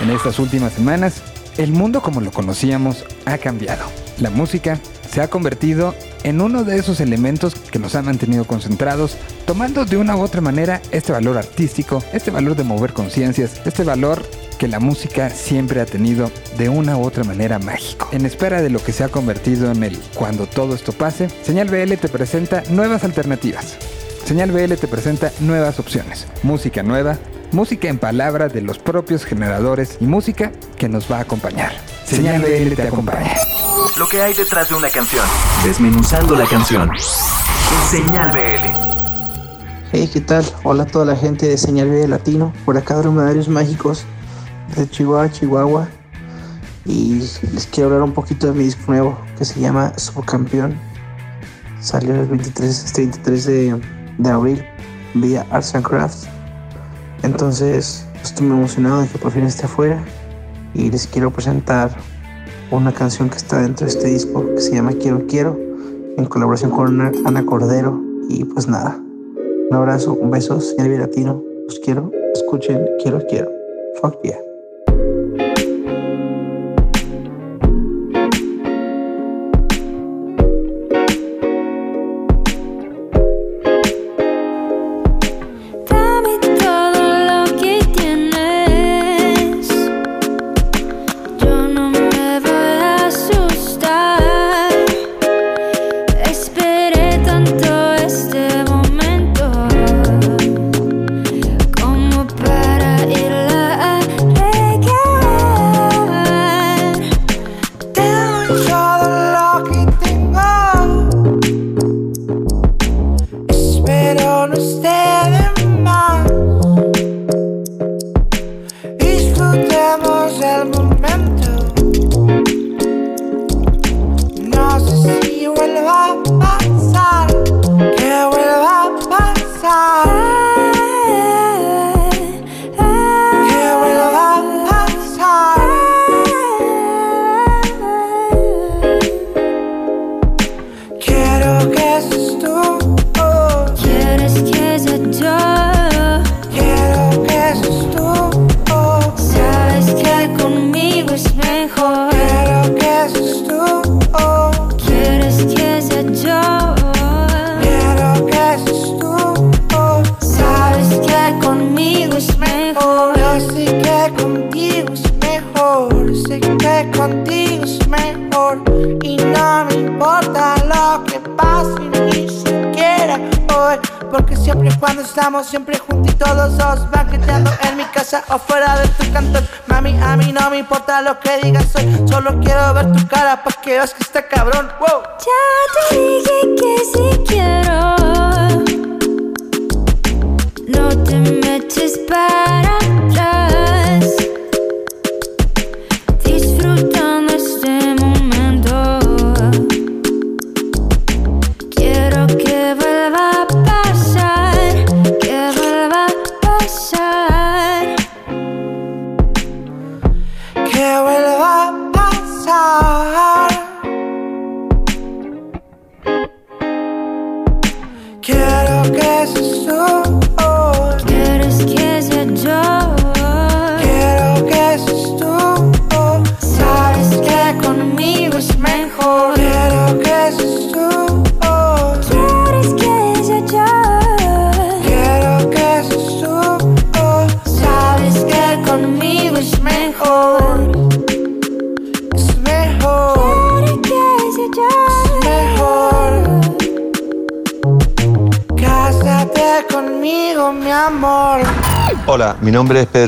[0.00, 1.22] En estas últimas semanas,
[1.56, 3.84] el mundo como lo conocíamos ha cambiado.
[4.18, 4.78] La música
[5.10, 9.96] se ha convertido en uno de esos elementos que nos han mantenido concentrados, tomando de
[9.96, 14.22] una u otra manera este valor artístico, este valor de mover conciencias, este valor
[14.58, 18.08] que la música siempre ha tenido de una u otra manera mágico.
[18.12, 21.68] En espera de lo que se ha convertido en el cuando todo esto pase, Señal
[21.68, 23.76] BL te presenta nuevas alternativas.
[24.26, 27.16] Señal BL te presenta nuevas opciones, música nueva,
[27.56, 31.72] música en palabra de los propios generadores y música que nos va a acompañar.
[32.04, 33.34] Señal BL te acompaña.
[33.98, 35.24] Lo que hay detrás de una canción.
[35.64, 36.90] Desmenuzando la canción.
[37.88, 39.88] Señal BL.
[39.90, 40.44] Hey, ¿qué tal?
[40.64, 42.52] Hola a toda la gente de Señal BL Latino.
[42.66, 44.04] Por acá Dromedarios Mágicos
[44.76, 45.88] de Chihuahua, Chihuahua.
[46.84, 50.78] Y les quiero hablar un poquito de mi disco nuevo que se llama Subcampeón.
[51.80, 53.80] Salió el 23, 33 de,
[54.18, 54.62] de abril
[55.14, 56.35] vía Arts and Crafts.
[57.22, 60.02] Entonces estoy muy emocionado de que por fin esté afuera
[60.74, 61.90] y les quiero presentar
[62.70, 65.58] una canción que está dentro de este disco que se llama Quiero Quiero
[66.16, 68.98] en colaboración con Ana Cordero y pues nada,
[69.70, 73.50] un abrazo, un beso, señor Latino, los quiero, escuchen Quiero Quiero,
[74.00, 74.45] fuck yeah.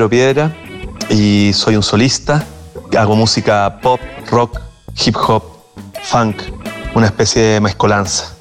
[0.08, 0.54] Piedra
[1.10, 2.44] y soy un solista.
[2.96, 4.00] Hago música pop,
[4.30, 4.58] rock,
[5.04, 5.42] hip hop,
[6.04, 6.36] funk,
[6.94, 8.32] una especie de mezcolanza.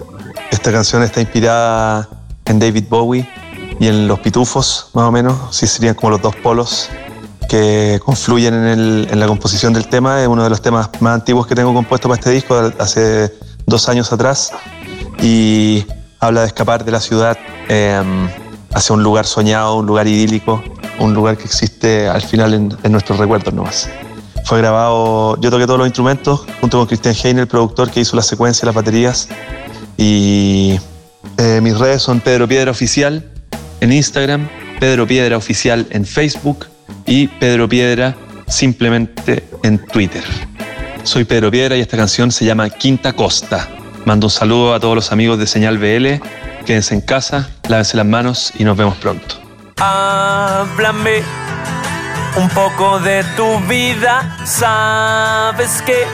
[0.51, 2.07] Esta canción está inspirada
[2.45, 3.27] en David Bowie
[3.79, 5.55] y en Los Pitufos, más o menos.
[5.55, 6.89] Sí, serían como los dos polos
[7.49, 10.21] que confluyen en, el- en la composición del tema.
[10.21, 13.33] Es uno de los temas más antiguos que tengo compuesto para este disco, hace
[13.65, 14.51] dos años atrás.
[15.21, 15.85] Y
[16.19, 17.37] habla de escapar de la ciudad
[17.69, 18.01] eh,
[18.73, 20.63] hacia un lugar soñado, un lugar idílico,
[20.99, 23.89] un lugar que existe al final en, nuestros recuerdos nomás.
[24.45, 28.15] Fue grabado, yo toqué todos los instrumentos junto con Christian Heine, el productor que hizo
[28.15, 29.27] la secuencia, las baterías.
[29.97, 30.79] Y
[31.37, 33.25] eh, mis redes son Pedro Piedra Oficial
[33.81, 34.47] en Instagram,
[34.79, 36.67] Pedro Piedra Oficial en Facebook
[37.05, 38.15] y Pedro Piedra
[38.47, 40.23] simplemente en Twitter.
[41.03, 43.67] Soy Pedro Piedra y esta canción se llama Quinta Costa.
[44.05, 46.21] Mando un saludo a todos los amigos de Señal BL.
[46.65, 49.46] Quédense en casa, lávense las manos y nos vemos pronto.
[49.79, 51.23] Háblame
[52.35, 54.37] un poco de tu vida.
[54.43, 56.07] Sabes que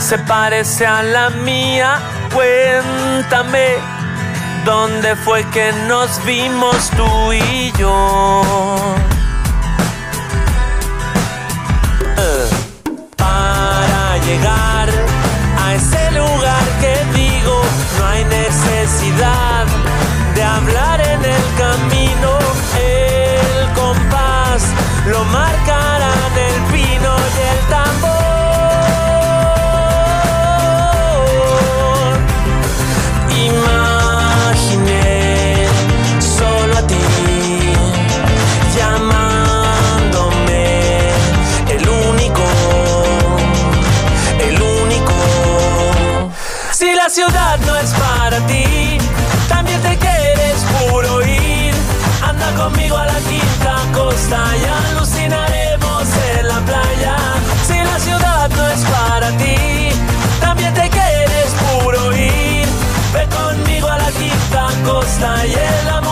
[0.00, 2.00] se parece a la mía.
[2.32, 3.76] Cuéntame
[4.64, 8.42] dónde fue que nos vimos tú y yo.
[12.16, 12.48] Eh,
[13.16, 14.73] Para llegar
[47.14, 48.98] ciudad no es para ti,
[49.48, 51.72] también te quieres puro ir.
[52.28, 57.16] Anda conmigo a la quinta costa y alucinaremos en la playa.
[57.68, 59.90] Si la ciudad no es para ti,
[60.40, 62.66] también te quieres puro ir.
[63.12, 66.03] Ve conmigo a la quinta costa y enamoraremos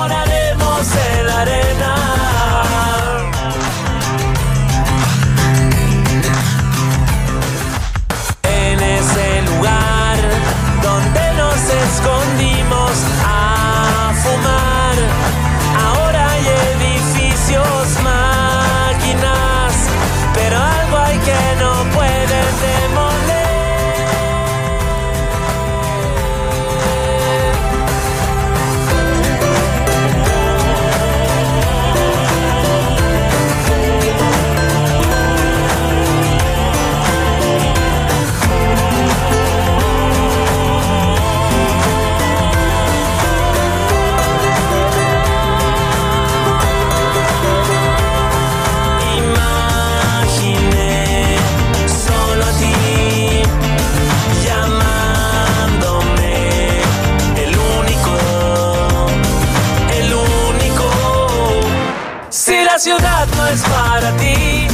[63.03, 64.69] Ciudad no es para ti,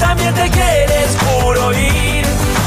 [0.00, 2.24] también te quieres puro ir.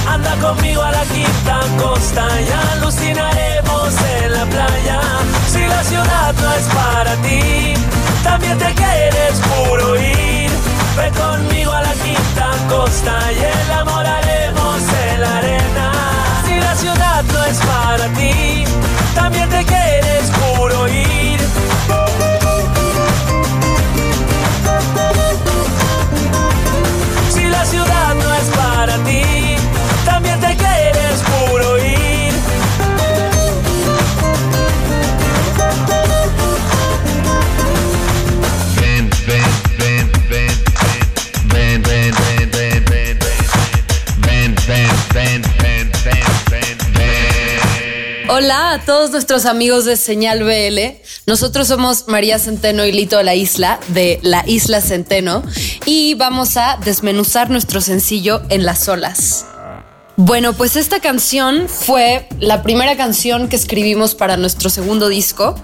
[0.08, 5.02] Anda conmigo a la quinta costa y alucinaremos en la playa.
[5.52, 7.74] Si la ciudad no es para ti,
[8.24, 10.52] también te quieres puro ir.
[10.96, 14.78] Ve conmigo a la quinta costa y enamoraremos
[15.10, 15.92] en la arena.
[16.46, 18.66] Si la ciudad no es para ti,
[19.16, 21.08] también te quieres puro ir.
[28.78, 29.24] Para ti,
[30.06, 31.98] también te quieres puro ir.
[48.30, 51.02] Hola a todos nuestros amigos de Señal BL.
[51.26, 55.44] Nosotros somos María Centeno y Lito de la Isla, de la Isla Centeno,
[55.88, 59.46] y vamos a desmenuzar nuestro sencillo en las olas.
[60.18, 65.56] Bueno, pues esta canción fue la primera canción que escribimos para nuestro segundo disco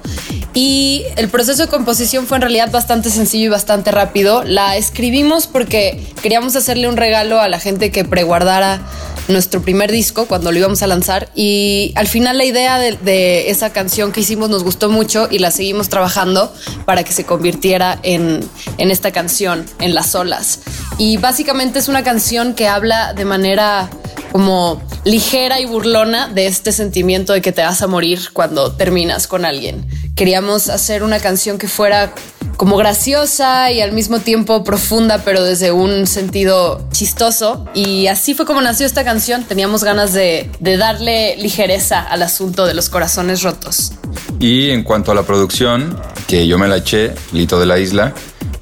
[0.53, 4.43] y el proceso de composición fue en realidad bastante sencillo y bastante rápido.
[4.43, 8.79] La escribimos porque queríamos hacerle un regalo a la gente que preguardara
[9.27, 13.71] nuestro primer disco cuando lo íbamos a lanzar y al final la idea de, esa
[13.71, 16.53] canción que hicimos nos gustó mucho y la seguimos trabajando
[16.85, 18.41] para que se convirtiera en,
[18.77, 20.61] en esta canción, en las olas.
[20.97, 23.89] Y básicamente es una canción que habla de manera
[24.31, 29.27] como ligera y burlona de este sentimiento de que te vas a morir cuando terminas
[29.27, 29.85] con alguien.
[30.15, 32.13] Queríamos hacer una canción que fuera
[32.57, 37.65] como graciosa y al mismo tiempo profunda, pero desde un sentido chistoso.
[37.73, 39.43] Y así fue como nació esta canción.
[39.43, 43.93] Teníamos ganas de, de darle ligereza al asunto de los corazones rotos.
[44.39, 48.13] Y en cuanto a la producción, que yo me la eché, Lito de la Isla.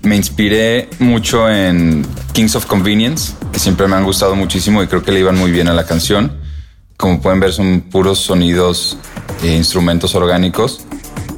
[0.01, 5.03] Me inspiré mucho en Kings of Convenience, que siempre me han gustado muchísimo y creo
[5.03, 6.39] que le iban muy bien a la canción.
[6.98, 8.98] Como pueden ver, son puros sonidos
[9.43, 10.81] e instrumentos orgánicos.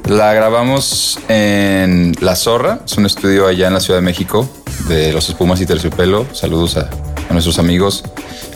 [0.08, 4.46] La grabamos en La Zorra, es un estudio allá en la Ciudad de México
[4.86, 6.26] de Los Espumas y Terciopelo.
[6.34, 6.90] Saludos a,
[7.30, 8.04] nuestros amigos.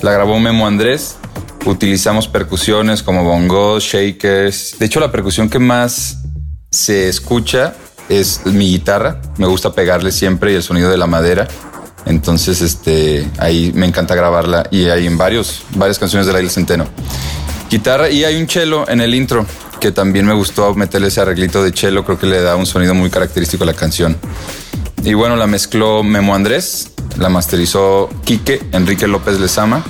[0.02, 1.17] La grabó Memo Andrés.
[1.64, 4.78] Utilizamos percusiones como bongos, shakers.
[4.78, 6.19] De hecho, la percusión que más
[6.71, 7.75] se escucha
[8.11, 9.23] es mi guitarra.
[9.38, 11.49] Me gusta pegarle siempre y el sonido de la madera.
[12.05, 16.50] Entonces, este, ahí me encanta grabarla y hay en varios, varias canciones de la Isla
[16.50, 16.87] Centeno.
[17.71, 19.47] Guitarra y hay un cello en el intro
[19.78, 22.04] que también me gustó meterle ese arreglito de cello.
[22.04, 24.16] Creo que le da un sonido muy característico a la canción.
[25.04, 29.85] Y bueno, la mezcló Memo Andrés, la masterizó Quique Enrique López Lezama.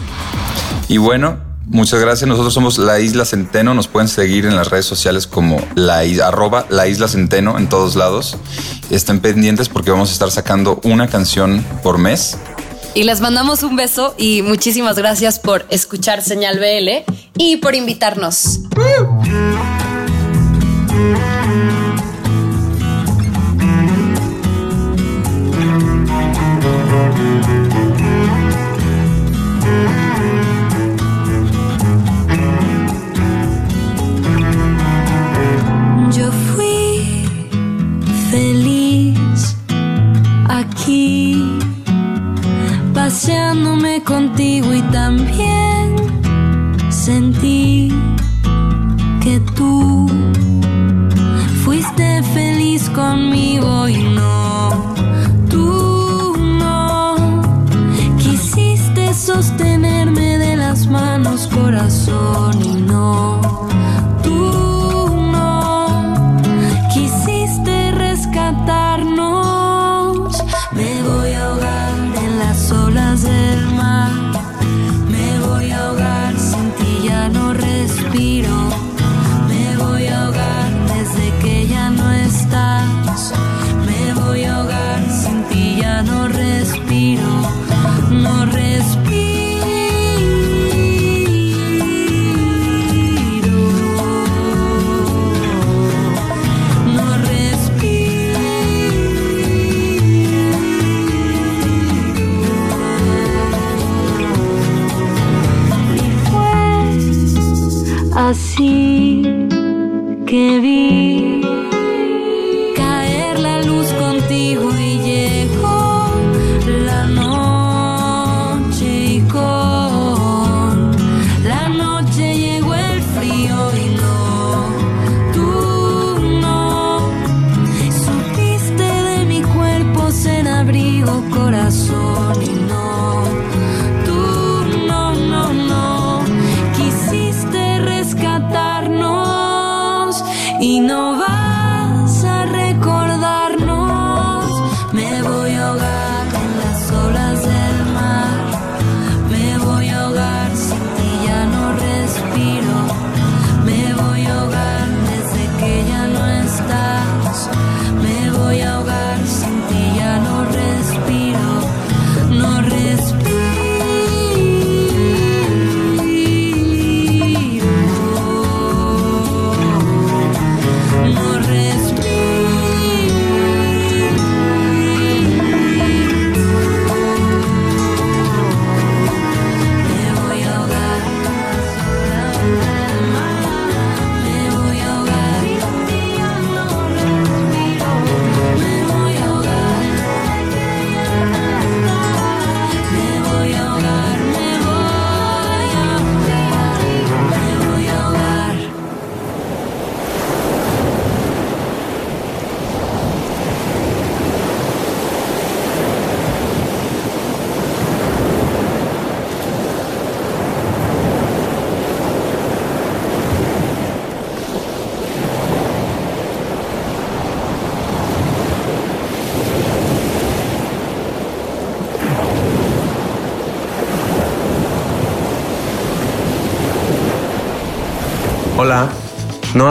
[0.89, 2.29] Y bueno, muchas gracias.
[2.29, 3.75] Nosotros somos La Isla Centeno.
[3.75, 7.97] Nos pueden seguir en las redes sociales como la, arroba La Isla Centeno en todos
[7.97, 8.37] lados.
[8.91, 12.37] Estén pendientes porque vamos a estar sacando una canción por mes.
[12.95, 18.61] Y les mandamos un beso y muchísimas gracias por escuchar Señal BL y por invitarnos.
[47.09, 47.89] Sentí
[49.23, 50.28] que tú feliz
[52.99, 54.95] conmigo y no,
[55.49, 57.15] tú no.
[58.19, 62.38] Quisiste sostenerme de las manos, corazón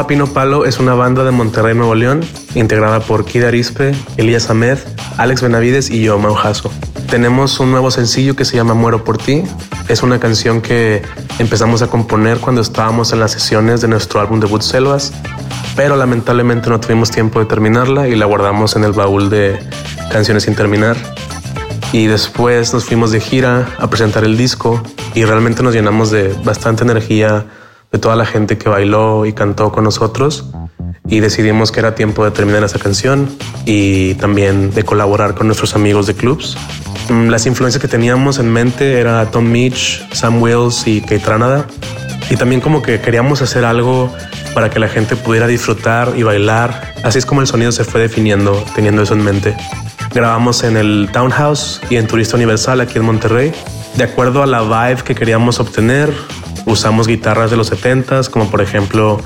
[0.08, 2.22] Pino Palo es una banda de Monterrey, Nuevo León,
[2.56, 4.78] integrada por Kid Arispe, Elías Ahmed,
[5.18, 6.72] Alex Benavides y yo, Mau Jasso.
[7.10, 9.44] Tenemos un nuevo sencillo que se llama Muero por ti.
[9.90, 11.02] Es una canción que
[11.40, 15.12] empezamos a componer cuando estábamos en las sesiones de nuestro álbum debut Selvas,
[15.76, 19.60] pero lamentablemente no tuvimos tiempo de terminarla y la guardamos en el baúl de
[20.10, 20.96] canciones sin terminar.
[21.92, 24.82] Y después nos fuimos de gira a presentar el disco
[25.16, 27.46] y realmente nos llenamos de bastante energía
[27.92, 30.46] de toda la gente que bailó y cantó con nosotros
[31.08, 33.30] y decidimos que era tiempo de terminar esa canción
[33.66, 36.58] y también de colaborar con nuestros amigos de clubs.
[37.10, 41.66] Mm, Las influencias que teníamos en mente era Tom Mitch, Sam Wills y Kate Ranada.
[42.30, 44.14] Y también como que queríamos hacer algo
[44.54, 46.94] para que la gente pudiera disfrutar y bailar.
[47.04, 49.56] Así es como el sonido se fue definiendo, teniendo eso en mente.
[50.14, 53.54] Grabamos en el Townhouse y en Turista Universal aquí en Monterrey.
[53.96, 56.12] De acuerdo a la vibe que queríamos obtener,
[56.68, 59.20] usamos guitarras de los 70s, como por ejemplo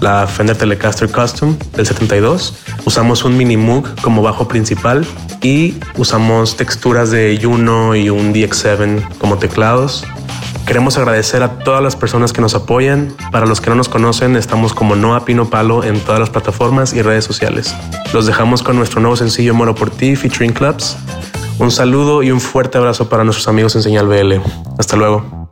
[0.00, 2.54] la Fender Telecaster Custom del 72.
[2.84, 5.06] Usamos un Mini Moog como bajo principal
[5.40, 10.04] y usamos texturas de Juno y un DX7 como teclados.
[10.66, 13.14] Queremos agradecer a todas las personas que nos apoyan.
[13.32, 16.92] Para los que no nos conocen, estamos como Noa Pino Palo en todas las plataformas
[16.92, 17.74] y redes sociales.
[18.12, 20.98] Los dejamos con nuestro nuevo sencillo Moro por ti featuring Clubs.
[21.58, 24.34] Un saludo y un fuerte abrazo para nuestros amigos en Señal BL.
[24.78, 25.47] Hasta luego.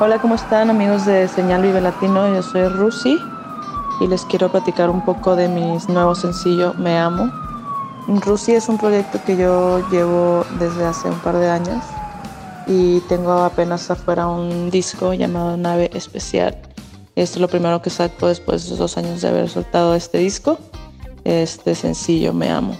[0.00, 2.32] Hola, ¿cómo están amigos de Señal Vive Latino?
[2.32, 3.18] Yo soy Rusi
[4.00, 7.28] y les quiero platicar un poco de mis nuevos sencillo Me Amo.
[8.06, 11.82] Rusi es un proyecto que yo llevo desde hace un par de años
[12.68, 16.56] y tengo apenas afuera un disco llamado Nave Especial.
[17.16, 20.60] Esto es lo primero que saco después de dos años de haber soltado este disco,
[21.24, 22.76] este sencillo Me Amo.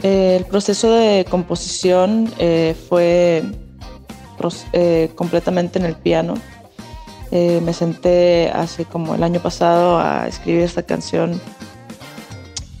[0.00, 3.42] El proceso de composición eh, fue
[4.72, 6.34] eh, completamente en el piano.
[7.30, 11.40] Eh, me senté hace como el año pasado a escribir esta canción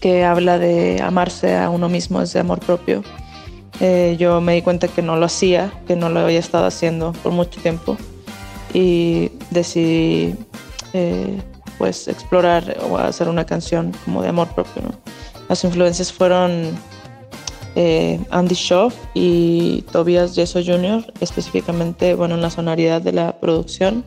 [0.00, 3.02] que habla de amarse a uno mismo desde amor propio.
[4.18, 7.32] yo me di cuenta que no lo hacía, que no lo había estado haciendo por
[7.32, 7.96] mucho tiempo
[8.72, 10.34] y decidí
[11.78, 14.82] pues explorar o hacer una canción como de amor propio.
[15.48, 16.76] Las influencias fueron
[17.80, 24.04] eh, Andy Schoff y Tobias Yeso Jr., específicamente bueno, en la sonoridad de la producción.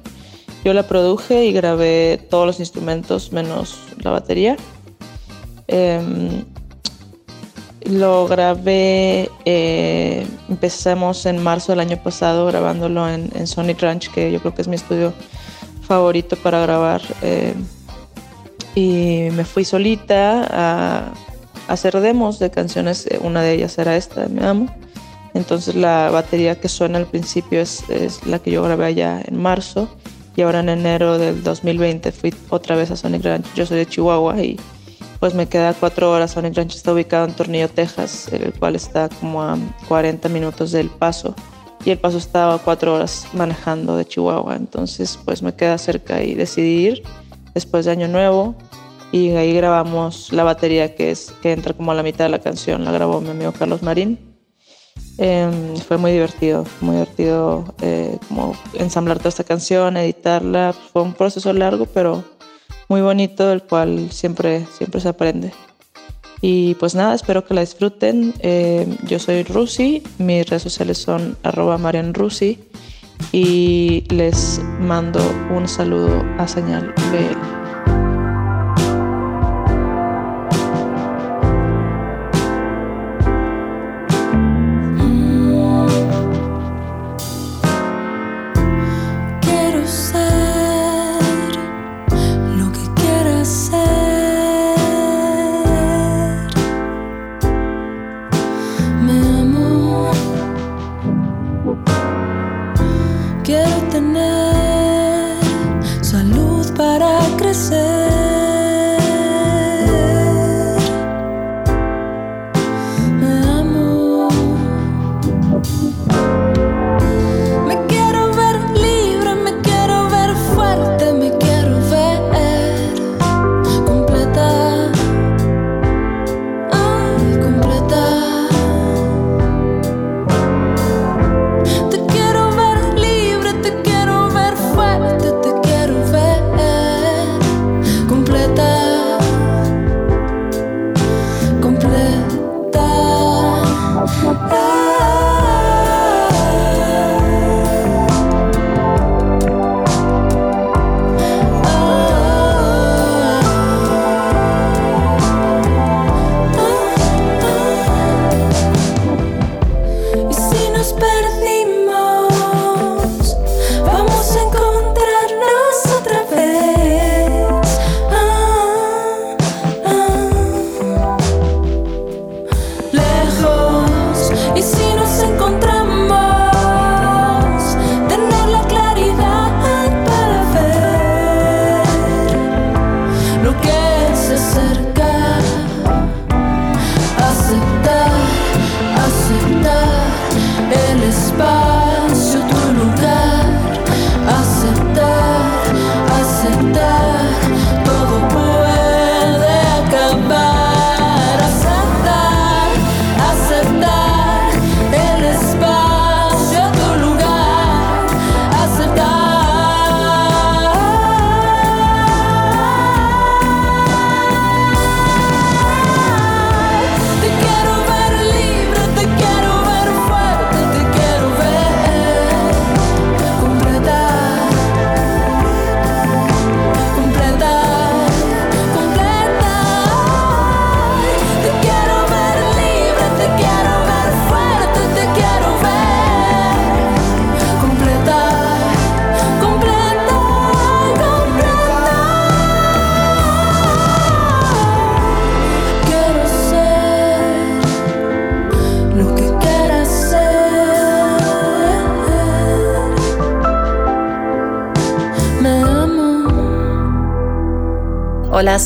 [0.65, 4.57] Yo la produje y grabé todos los instrumentos menos la batería.
[5.67, 6.43] Em,
[7.85, 14.33] lo grabé, eh, empezamos en marzo del año pasado grabándolo en, en, Sonic Ranch, que
[14.33, 15.13] yo creo que es mi estudio
[15.87, 17.01] favorito para grabar.
[17.21, 17.53] Eh,
[18.75, 21.13] y me fui solita a
[21.71, 24.67] hacer demos de canciones, eh, una de ellas era esta, Me Amo.
[25.33, 27.85] Entonces la batería que suena al principio es,
[28.25, 29.87] la que yo grabé allá en marzo
[30.35, 33.45] y ahora en enero del 2020 fui otra vez a Sonic Ranch.
[33.55, 34.59] Yo soy de Chihuahua y
[35.21, 36.31] pues me queda cuatro horas.
[36.31, 39.57] Sonic Ranch está ubicado en Tornillo, Texas, el cual está como a
[39.87, 41.33] 40 minutos del paso
[41.85, 44.57] y el paso estaba cuatro horas manejando de Chihuahua.
[44.57, 47.03] Entonces pues me queda cerca y decidí ir
[47.53, 48.55] después de Año Nuevo
[49.11, 52.39] y ahí grabamos la batería que, es, que entra como a la mitad de la
[52.39, 54.19] canción, la grabó mi amigo Carlos Marín.
[55.17, 60.73] Em, fue muy divertido, muy divertido eh, como ensamblar toda esta canción, editarla.
[60.73, 62.23] Fue un proceso largo, pero
[62.87, 65.53] muy bonito, del cual siempre, siempre se aprende.
[66.41, 68.33] Y pues nada, espero que la disfruten.
[68.39, 71.37] Em, yo soy Rusi, mis redes sociales son
[73.31, 75.21] y les mando
[75.55, 77.60] un saludo a Señal BL.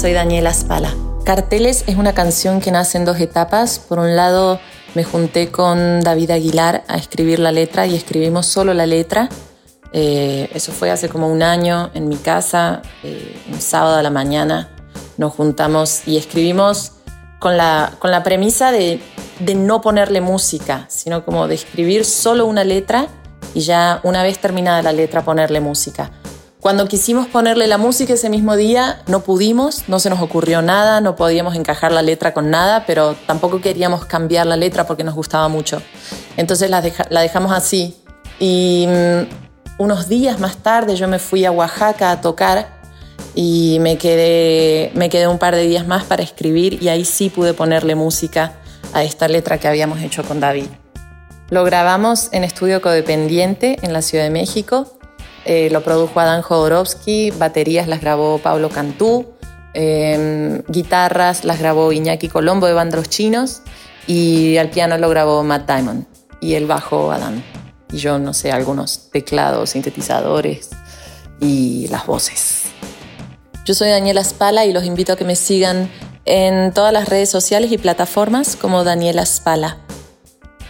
[0.05, 0.93] Soy Daniela Spala.
[1.23, 3.79] Carteles es una canción que nace en dos etapas.
[3.79, 4.59] Por un lado,
[4.93, 9.29] me junté con David Aguilar a escribir la letra y escribimos solo la letra.
[9.93, 14.11] Eh, eso fue hace como un año en mi casa, eh, un sábado a la
[14.11, 14.69] mañana.
[15.17, 16.91] Nos juntamos y escribimos
[17.39, 18.99] con la, premisa de
[19.55, 23.07] no ponerle música, sino como de escribir solo una letra
[23.55, 26.11] y ya una vez terminada la letra ponerle música.
[26.65, 30.99] Cuando quisimos ponerle la música ese mismo día, no pudimos, no se nos ocurrió nada,
[30.99, 35.13] no podíamos encajar la letra con nada, pero tampoco queríamos cambiar la letra porque nos
[35.13, 35.79] gustaba mucho.
[36.37, 37.95] Entonces la, dejamos así.
[38.39, 42.79] Y mm, unos días más tarde yo me fui a Oaxaca a tocar
[43.35, 47.29] y me quedé, me quedé un par de días más para escribir y ahí sí
[47.29, 48.53] pude ponerle música
[48.91, 50.69] a esta letra que habíamos hecho con David.
[51.51, 54.95] Lo grabamos en estudio codependiente en la Ciudad de México
[55.45, 59.27] eh, lo produjo Adán Jodorowsky, baterías las grabó Pablo Cantú,
[59.73, 63.61] em, guitarras las grabó Iñaki Colombo de Bandos Chinos
[64.07, 66.05] y al piano lo grabó Matt Diamond
[66.41, 67.43] y el bajo Adán.
[67.91, 70.71] Y yo no sé, algunos teclados, sintetizadores
[71.39, 72.63] y las voces.
[73.65, 75.89] Yo soy Daniela Spala y los invito a que me sigan
[76.25, 79.77] en todas las redes sociales y plataformas como Daniela Spala.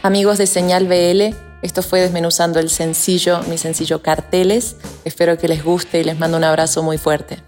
[0.04, 1.36] Amigos de Señal BL,
[1.66, 4.76] esto fue desmenuzando el sencillo, mi sencillo Carteles.
[5.04, 7.40] Espero que les guste y les mando un abrazo muy fuerte.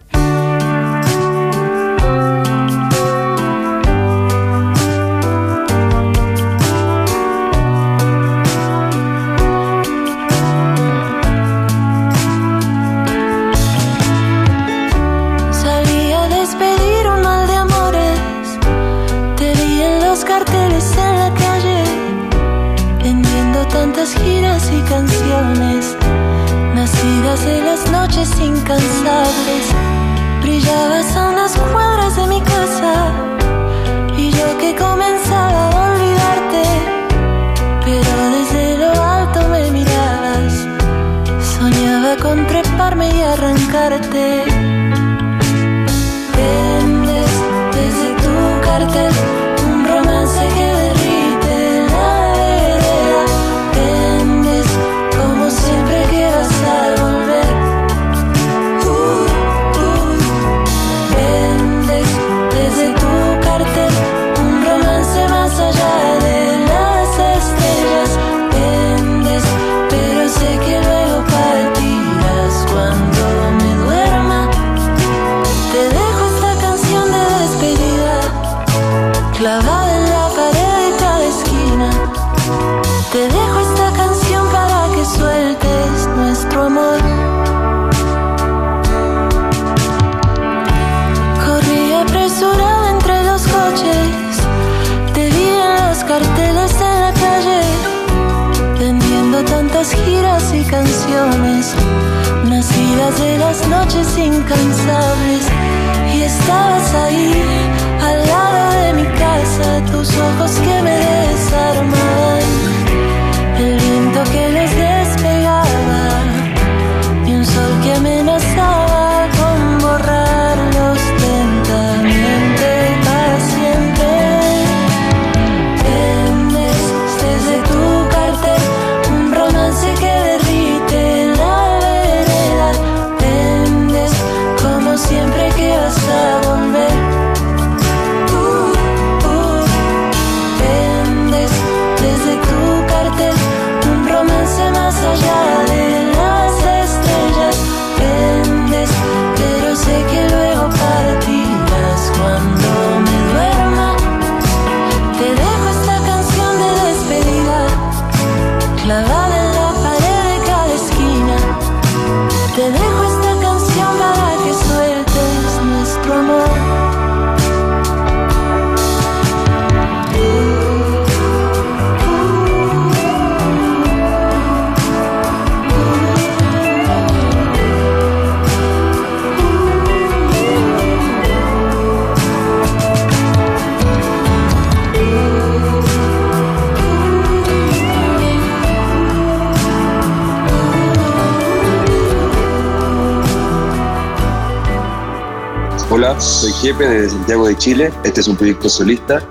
[196.20, 197.92] Soy Jepe desde Santiago de Chile.
[198.04, 199.22] Este es un proyecto solista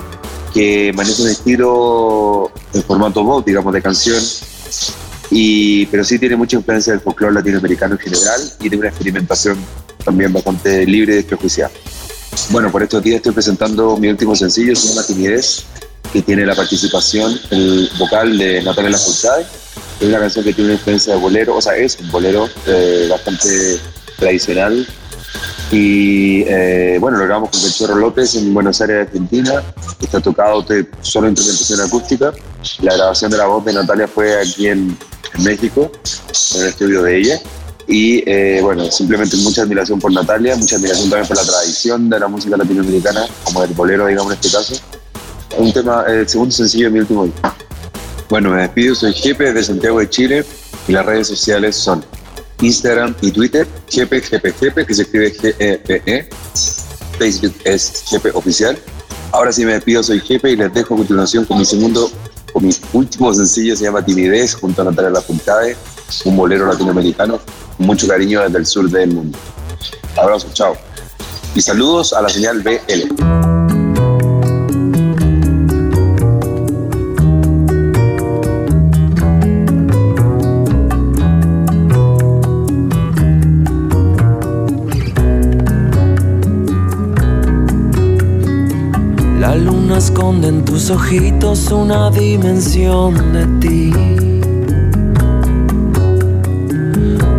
[0.52, 4.22] que maneja un estilo en formato pop, digamos, de canción,
[5.30, 9.58] y, pero sí tiene mucha influencia del folclore latinoamericano en general y de una experimentación
[10.04, 11.72] también bastante libre y desprejuiciada.
[12.50, 15.64] Bueno, por estos días estoy presentando mi último sencillo, se llama Timidez,
[16.12, 19.46] que tiene la participación, el vocal de Natalia Lafourcade.
[20.00, 23.08] Es una canción que tiene una influencia de bolero, o sea, es un bolero eh,
[23.10, 23.78] bastante
[24.18, 24.86] tradicional.
[25.70, 29.62] Y eh, bueno, lo grabamos con Chorro López en Buenos Aires, Argentina.
[30.00, 30.64] Está tocado
[31.00, 32.32] solo instrumentación acústica.
[32.82, 34.96] La grabación de la voz de Natalia fue aquí en,
[35.34, 35.90] en México,
[36.54, 37.40] en el estudio de ella.
[37.88, 42.20] Y eh, bueno, simplemente mucha admiración por Natalia, mucha admiración también por la tradición de
[42.20, 44.74] la música latinoamericana, como el bolero, digamos en este caso.
[45.58, 47.54] Un tema, el segundo sencillo de mi último disco.
[48.28, 50.44] Bueno, me despido, soy Jepe de Santiago de Chile
[50.88, 52.04] y las redes sociales son
[52.60, 56.28] Instagram y Twitter, Jepe, Jepe, Jepe, que se escribe G-E-P-E.
[57.18, 58.78] Facebook es Jepe Oficial.
[59.32, 62.10] Ahora sí me despido, soy Jepe y les dejo a continuación con mi segundo,
[62.52, 65.76] con mi último sencillo, se llama Timidez, junto a Natalia Lafourcade,
[66.24, 67.40] un bolero latinoamericano,
[67.76, 69.38] con mucho cariño desde el sur del mundo.
[70.16, 70.76] Abrazo, chao.
[71.54, 73.55] Y saludos a la señal BL.
[89.46, 93.92] La luna esconde en tus ojitos una dimensión de ti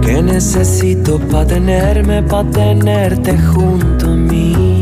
[0.01, 4.79] que necesito pa tenerme, pa tenerte junto a mí.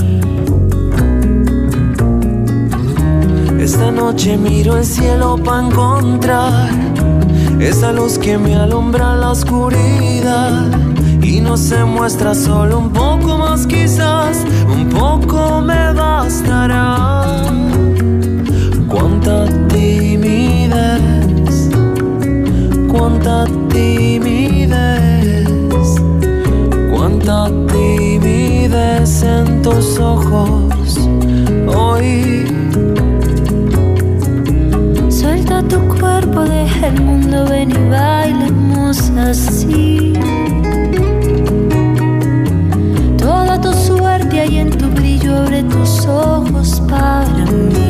[3.60, 6.70] Esta noche miro el cielo pa encontrar
[7.60, 10.68] esa luz que me alumbra la oscuridad
[11.24, 15.45] y no se muestra solo un poco más quizás, un poco
[23.06, 25.46] cuánta timidez,
[26.92, 30.98] cuánta timidez en tus ojos
[31.68, 32.48] hoy.
[35.10, 40.14] Suelta tu cuerpo, deja el mundo, ven y bailemos así.
[43.20, 47.85] Toda tu suerte hay en tu brillo, abre tus ojos para mí.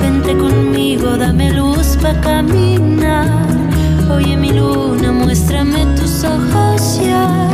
[0.00, 3.28] Vente conmigo, dame luz para caminar.
[4.10, 7.48] Oye mi luna, muéstrame tus ojos ya.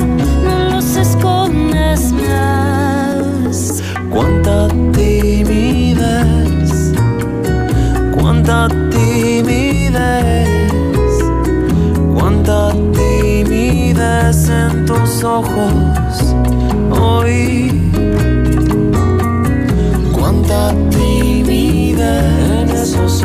[0.45, 3.83] No los escondas más.
[4.11, 6.93] Cuánta timidez,
[8.19, 10.49] cuánta timidez,
[12.15, 15.88] cuánta timidez en tus ojos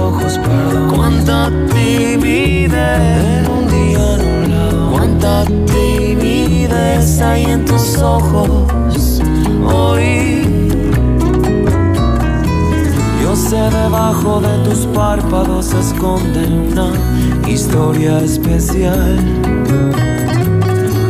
[0.03, 0.39] ojos.
[0.93, 3.01] Cuánta timidez
[3.37, 4.91] en un día nublado.
[4.91, 9.21] Cuánta timidez hay en tus ojos
[9.65, 10.43] hoy.
[13.21, 16.91] Yo sé debajo de tus párpados se esconde una
[17.47, 19.17] historia especial.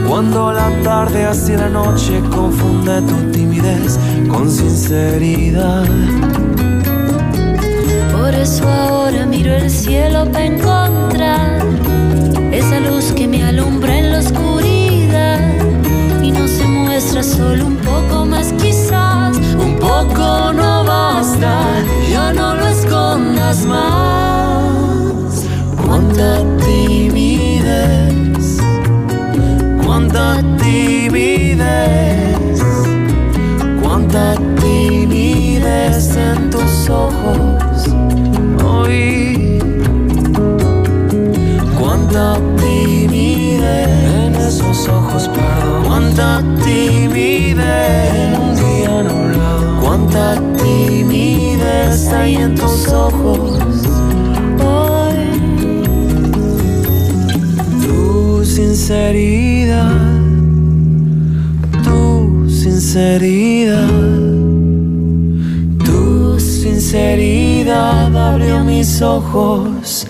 [0.08, 3.97] Cuando la tarde hacia la noche confunde tu timidez
[4.29, 5.88] con sinceridad.
[8.23, 11.59] Por eso ahora miro el cielo para encontrar
[12.53, 15.41] esa luz que me alumbra en la oscuridad.
[16.23, 21.65] Y no se muestra solo un poco más quizás, un poco no basta,
[22.09, 25.43] ya no lo escondas más.
[25.86, 28.57] Cuánta timidez,
[29.86, 32.38] cuánta timidez,
[33.81, 37.72] cuánta timidez en tus ojos
[38.73, 39.59] hoy.
[41.79, 43.89] Cuánta timidez
[44.25, 45.83] en esos ojos, perdón.
[45.88, 49.80] Cuánta timidez en un día nublado.
[49.82, 53.59] Cuánta timidez hay en tus ojos
[54.59, 55.21] hoy.
[57.82, 59.91] Tu sinceridad,
[61.84, 63.88] tu sinceridad,
[66.96, 70.06] abrió mis ojos.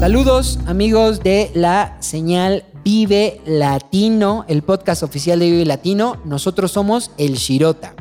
[0.00, 6.16] Saludos amigos de la señal Vive Latino, el podcast oficial de Vive Latino.
[6.24, 7.94] Nosotros somos El Shirota.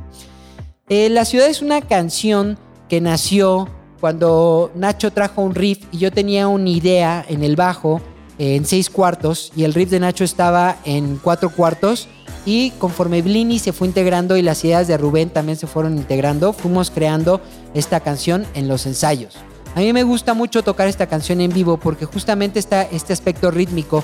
[0.88, 2.57] Eh, la ciudad es una canción
[2.88, 8.01] que nació cuando Nacho trajo un riff y yo tenía una idea en el bajo
[8.39, 12.07] en seis cuartos y el riff de Nacho estaba en cuatro cuartos
[12.45, 16.53] y conforme Blini se fue integrando y las ideas de Rubén también se fueron integrando,
[16.53, 17.41] fuimos creando
[17.73, 19.35] esta canción en los ensayos.
[19.75, 23.51] A mí me gusta mucho tocar esta canción en vivo porque justamente está este aspecto
[23.51, 24.03] rítmico,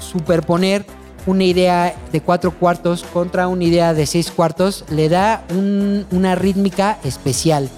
[0.00, 0.84] superponer
[1.26, 6.34] una idea de cuatro cuartos contra una idea de seis cuartos, le da un- una
[6.34, 7.68] rítmica especial,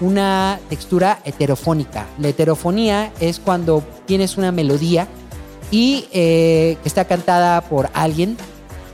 [0.00, 2.06] una textura heterofónica.
[2.18, 5.08] La heterofonía es cuando tienes una melodía
[5.70, 8.36] y eh, está cantada por alguien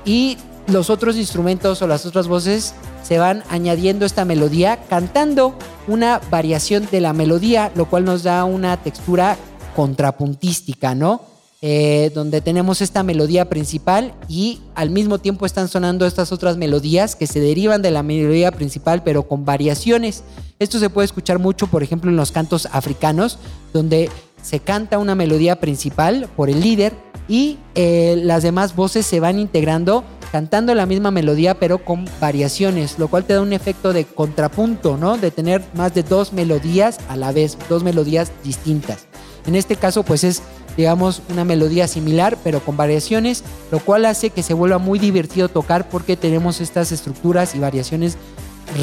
[0.05, 5.55] y los otros instrumentos o las otras voces se van añadiendo esta melodía cantando
[5.87, 9.37] una variación de la melodía, lo cual nos da una textura
[9.77, 11.21] contrapuntística, ¿no?
[11.67, 17.17] Eh, donde tenemos esta melodía principal y al mismo tiempo están sonando estas otras melodías
[17.17, 20.25] que se derivan de la melodía principal pero con variaciones.
[20.59, 23.39] Esto se puede escuchar mucho, por ejemplo, en los cantos africanos,
[23.73, 24.11] donde
[24.45, 26.93] se canta una melodía principal por el líder
[27.27, 32.99] y eh, las demás voces se van integrando cantando la misma melodía pero con variaciones,
[32.99, 35.17] lo cual te da un efecto de contrapunto, ¿no?
[35.17, 39.07] De tener más de dos melodías a la vez, dos melodías distintas.
[39.47, 40.43] En este caso, pues es,
[40.77, 45.49] digamos, una melodía similar pero con variaciones, lo cual hace que se vuelva muy divertido
[45.49, 48.19] tocar porque tenemos estas estructuras y variaciones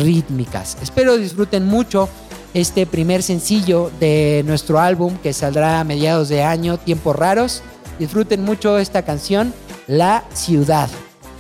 [0.01, 0.78] rítmicas.
[0.82, 2.07] Espero disfruten mucho
[2.54, 7.64] este primer sencillo de nuestro álbum que saldrá a mediados de año, Tiempos Raros.
[7.99, 9.54] Disfruten mucho esta canción,
[9.88, 10.89] La Ciudad.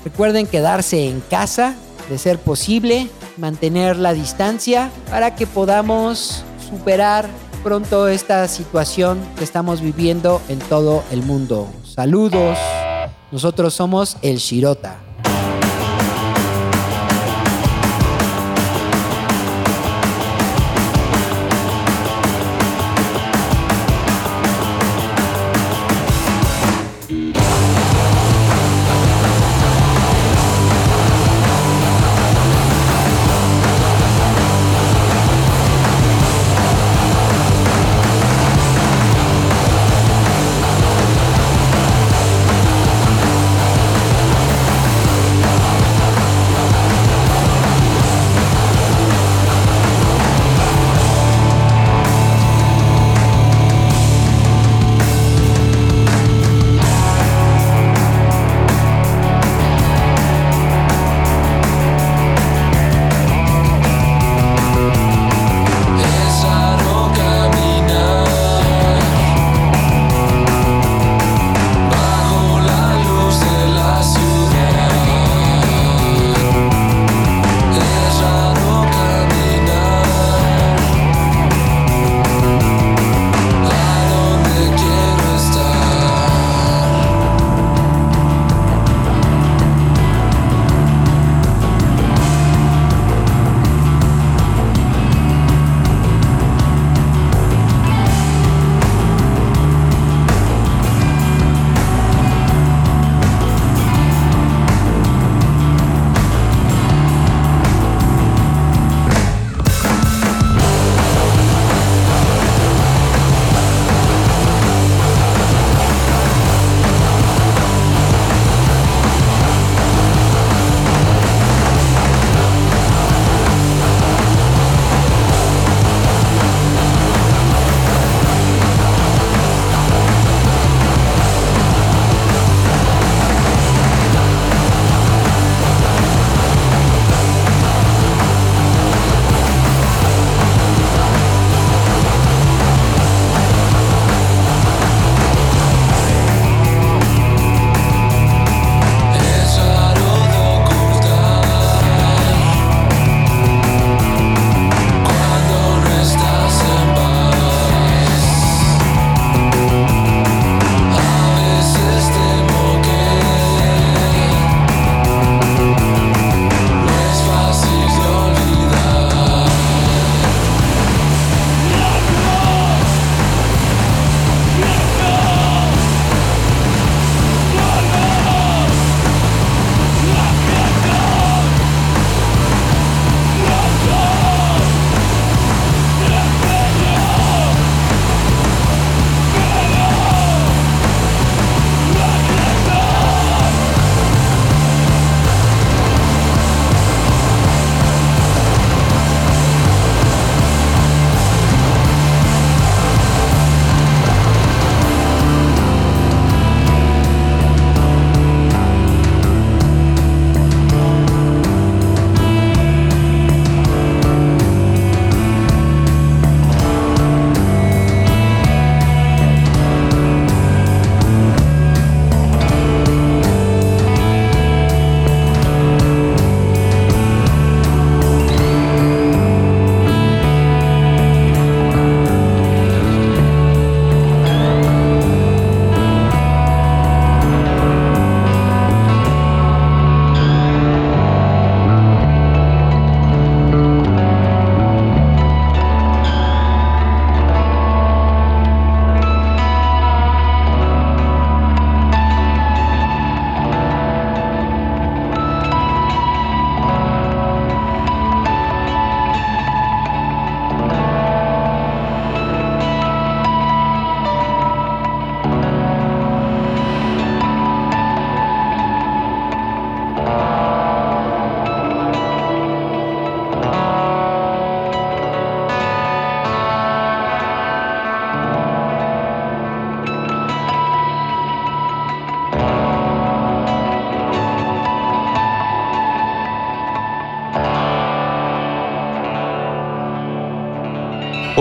[0.03, 1.75] Recuerden quedarse en casa,
[2.09, 7.29] de ser posible, mantener la distancia para que podamos superar
[7.63, 11.67] pronto esta situación que estamos viviendo en todo el mundo.
[11.83, 12.57] Saludos.
[13.31, 15.10] Nosotros somos el Shirota.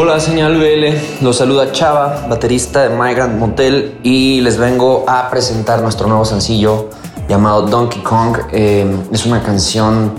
[0.03, 1.23] Hola, señal BL.
[1.23, 6.89] Los saluda Chava, baterista de Migrant Motel, y les vengo a presentar nuestro nuevo sencillo
[7.29, 8.39] llamado Donkey Kong.
[8.51, 10.15] Eh, es una canción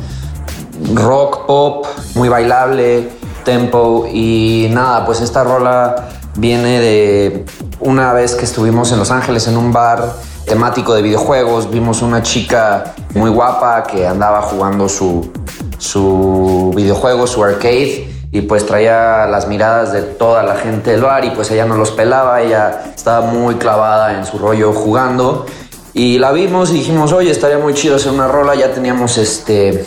[0.93, 3.09] rock, pop, muy bailable,
[3.43, 7.45] tempo, y nada, pues esta rola viene de
[7.79, 10.13] una vez que estuvimos en Los Ángeles en un bar
[10.45, 15.31] temático de videojuegos, vimos una chica muy guapa que andaba jugando su,
[15.79, 21.25] su videojuego, su arcade, y pues traía las miradas de toda la gente del bar
[21.25, 25.45] y pues ella no los pelaba, ella estaba muy clavada en su rollo jugando.
[25.93, 29.85] Y la vimos y dijimos, oye, estaría muy chido hacer una rola, ya teníamos este,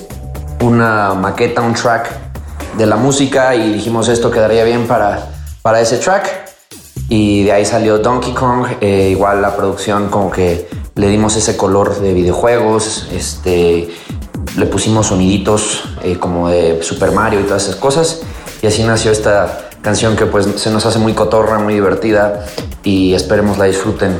[0.60, 2.10] una maqueta, un track
[2.76, 5.30] de la música y dijimos esto quedaría bien para,
[5.62, 6.50] para ese track
[7.08, 11.56] y de ahí salió Donkey Kong, eh, igual la producción como que le dimos ese
[11.56, 13.88] color de videojuegos, este,
[14.56, 18.20] le pusimos soniditos eh, como de Super Mario y todas esas cosas
[18.64, 22.46] y así nació esta canción que pues se nos hace muy cotorra, muy divertida
[22.82, 24.18] y esperemos la disfruten.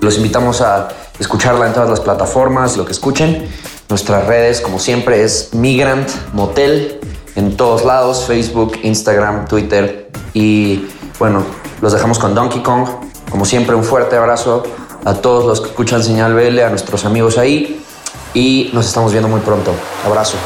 [0.00, 0.86] Los invitamos a
[1.18, 3.48] escucharla en todas las plataformas, lo que escuchen.
[3.88, 7.00] Nuestras redes, como siempre, es Migrant Motel
[7.34, 10.86] en todos lados, Facebook, Instagram, Twitter y
[11.18, 11.44] bueno,
[11.80, 12.86] los dejamos con Donkey Kong.
[13.32, 14.62] Como siempre, un fuerte abrazo
[15.04, 17.84] a todos los que escuchan Señal BL, a nuestros amigos ahí
[18.32, 19.72] y nos estamos viendo muy pronto.
[20.06, 20.36] Abrazo.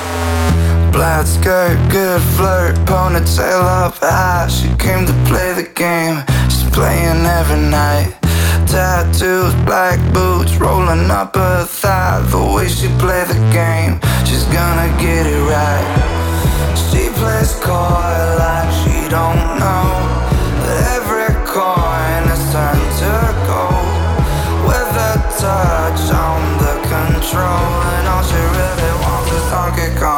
[0.96, 4.48] Black skirt, good flirt, ponytail up high.
[4.48, 8.16] She came to play the game, she's playing every night.
[8.64, 12.24] Tattoos, black boots, rolling up her thigh.
[12.30, 15.84] The way she play the game, she's gonna get it right.
[16.88, 19.92] She plays coy like she don't know
[20.64, 23.12] that every coin is turned to
[23.44, 23.84] gold.
[24.64, 30.15] With a touch on the control, and all she really wants is Donkey Kong.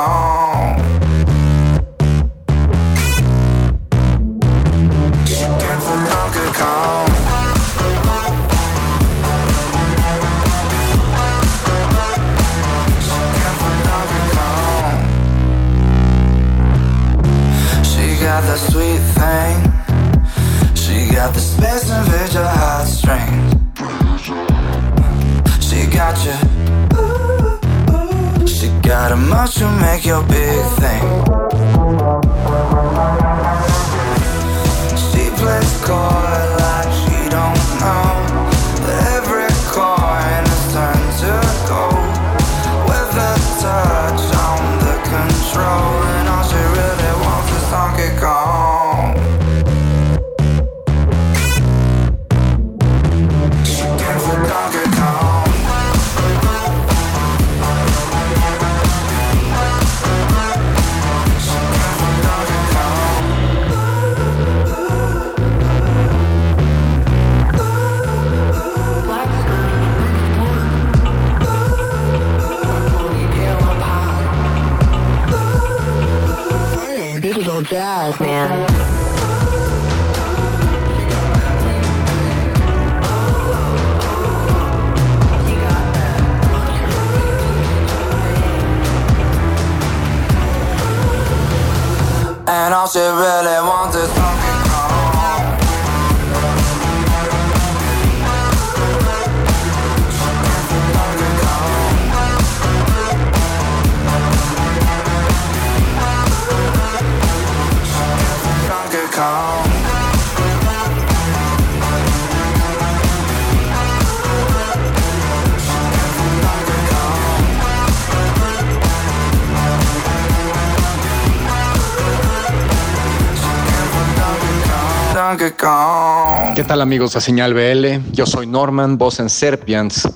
[125.38, 128.10] ¿Qué tal amigos de Señal BL?
[128.10, 130.08] Yo soy Norman, voz en Serpians.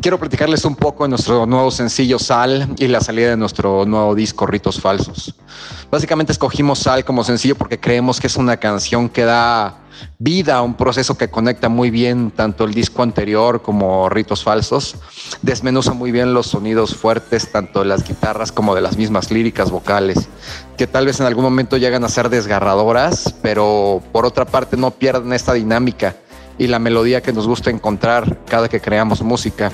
[0.00, 4.14] Quiero platicarles un poco de nuestro nuevo sencillo Sal y la salida de nuestro nuevo
[4.14, 5.34] disco Ritos Falsos.
[5.90, 9.80] Básicamente escogimos Sal como sencillo porque creemos que es una canción que da
[10.18, 14.96] vida a un proceso que conecta muy bien tanto el disco anterior como Ritos Falsos.
[15.42, 19.70] Desmenuza muy bien los sonidos fuertes tanto de las guitarras como de las mismas líricas
[19.70, 20.30] vocales,
[20.78, 24.92] que tal vez en algún momento llegan a ser desgarradoras, pero por otra parte no
[24.92, 26.16] pierden esta dinámica
[26.60, 29.72] y la melodía que nos gusta encontrar cada que creamos música.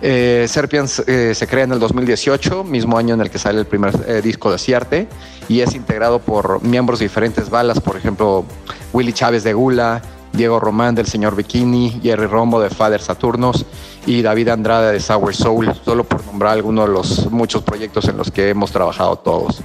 [0.00, 3.66] Eh, Serpians eh, se crea en el 2018, mismo año en el que sale el
[3.66, 5.08] primer eh, disco de Ciarte,
[5.46, 8.46] y es integrado por miembros de diferentes balas, por ejemplo,
[8.94, 10.00] Willy Chávez de Gula,
[10.32, 13.66] Diego Román del Señor Bikini, Jerry Rombo de Father Saturnos
[14.06, 18.16] y David Andrade de Sour Soul, solo por nombrar algunos de los muchos proyectos en
[18.16, 19.60] los que hemos trabajado todos.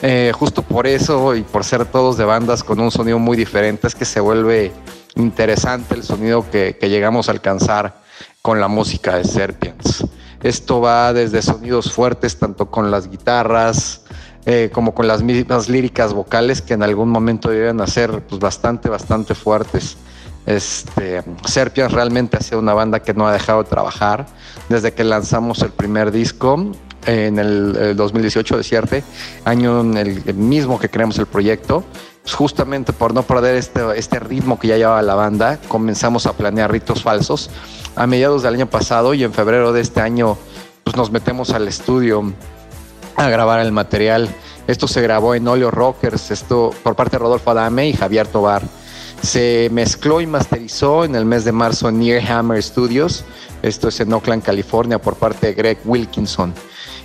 [0.00, 3.86] Eh, justo por eso y por ser todos de bandas con un sonido muy diferente,
[3.86, 4.72] es que se vuelve
[5.16, 8.02] interesante el sonido que, que llegamos a alcanzar
[8.40, 10.04] con la música de Serpians.
[10.42, 14.02] Esto va desde sonidos fuertes, tanto con las guitarras,
[14.44, 18.40] eh, como con las mismas líricas vocales que en algún momento deben a ser pues,
[18.40, 19.96] bastante, bastante fuertes.
[20.46, 24.26] Este, Serpians realmente ha sido una banda que no ha dejado de trabajar
[24.68, 26.72] desde que lanzamos el primer disco
[27.06, 29.04] en el, el 2018 de Cierte,
[29.44, 31.84] año en el mismo que creamos el proyecto.
[32.22, 36.34] Pues justamente por no perder este, este ritmo que ya llevaba la banda, comenzamos a
[36.34, 37.50] planear ritos falsos
[37.96, 40.38] a mediados del año pasado y en febrero de este año
[40.84, 42.32] pues nos metemos al estudio
[43.16, 44.28] a grabar el material.
[44.66, 48.62] Esto se grabó en Oleo Rockers, esto por parte de Rodolfo Adame y Javier Tobar.
[49.22, 53.24] Se mezcló y masterizó en el mes de marzo en Near Hammer Studios.
[53.62, 56.52] Esto es en Oakland, California, por parte de Greg Wilkinson.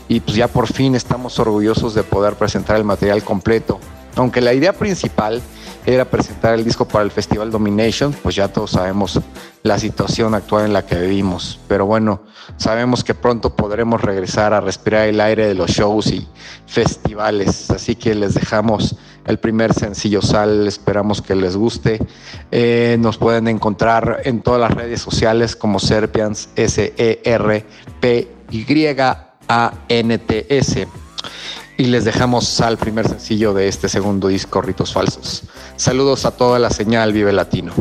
[0.08, 3.80] Y pues ya por fin estamos orgullosos de poder presentar el material completo.
[4.18, 5.42] Aunque la idea principal
[5.86, 9.22] era presentar el disco para el Festival Domination, pues ya todos sabemos
[9.64, 11.60] la situación actual en la que vivimos.
[11.68, 12.24] Pero bueno,
[12.58, 16.28] sabemos que pronto podremos regresar a respirar el aire de los shows y
[16.66, 17.70] festivales.
[17.70, 18.96] Así que les dejamos
[19.26, 22.00] el primer sencillo Sal, esperamos que les guste.
[22.52, 27.68] Eh, nos pueden encontrar en todas las redes sociales como Serpians, S-E-R-P-Y-A-N-T-S
[31.78, 35.44] y les dejamos al primer sencillo de este segundo disco, Ritos Falsos.
[35.76, 37.74] Saludos a toda la señal Vive Latino.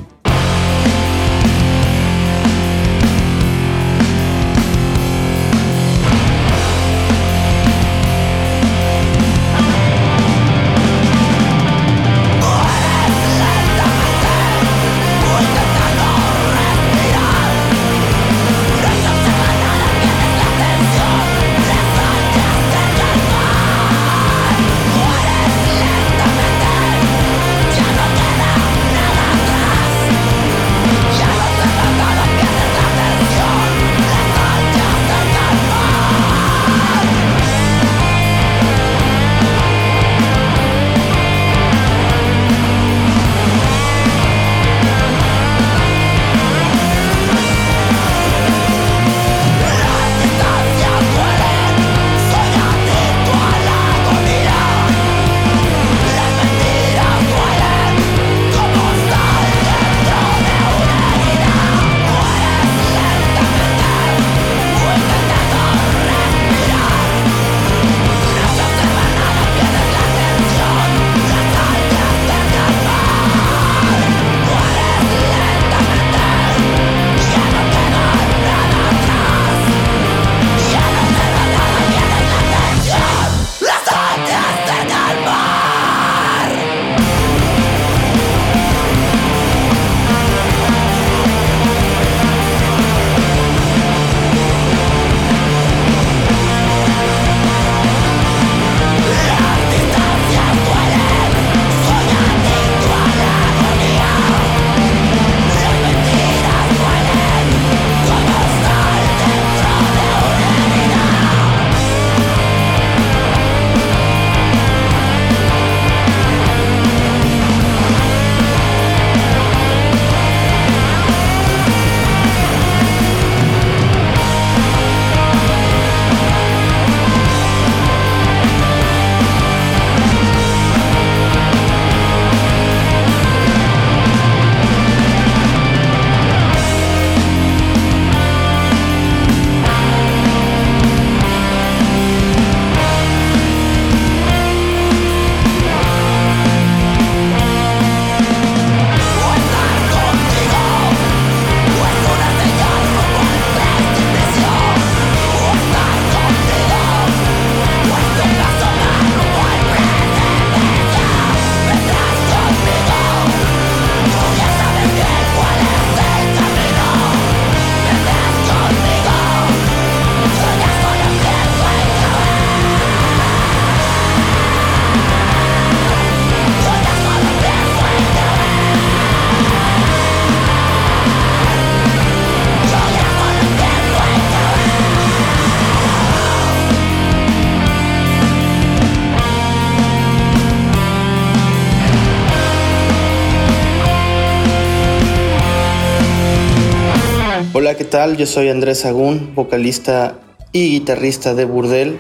[197.59, 198.19] Hola, ¿qué tal?
[198.19, 200.19] Yo soy Andrés Agún, vocalista
[200.53, 201.99] y guitarrista de Burdel.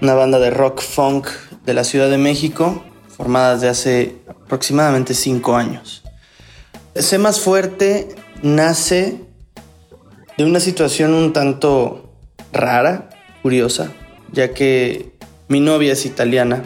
[0.00, 1.28] una banda de rock funk
[1.64, 6.02] de la Ciudad de México, formada desde hace aproximadamente cinco años.
[6.96, 8.08] Sé más fuerte
[8.42, 9.20] nace
[10.36, 12.12] de una situación un tanto
[12.52, 13.10] rara,
[13.42, 13.92] curiosa,
[14.32, 15.12] ya que
[15.46, 16.64] mi novia es italiana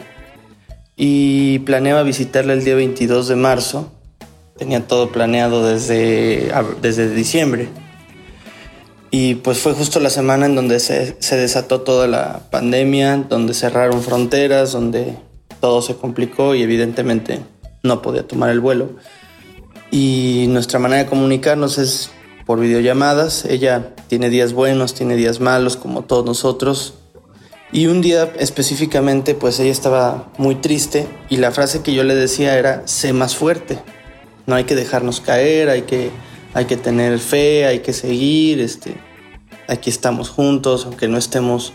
[0.95, 3.91] y planeaba visitarla el día 22 de marzo.
[4.57, 6.51] Tenía todo planeado desde,
[6.81, 7.69] desde diciembre.
[9.11, 14.03] Y pues fue justo la semana en donde se, desató toda la pandemia, donde cerraron
[14.03, 15.15] fronteras, donde
[15.59, 17.41] todo se complicó y evidentemente
[17.81, 18.91] no podía tomar el vuelo.
[19.89, 22.11] Y nuestra manera de comunicarnos es
[22.45, 23.45] por videollamadas.
[23.45, 26.93] Ella tiene días buenos, tiene días malos, como todos nosotros.
[27.71, 32.15] Y un día específicamente, pues ella estaba muy triste y la frase que yo le
[32.15, 33.79] decía era, sé más fuerte.
[34.45, 36.11] No hay que dejarnos caer, hay que
[36.53, 38.95] hay que tener fe, hay que seguir, este,
[39.67, 41.73] aquí estamos juntos, aunque no estemos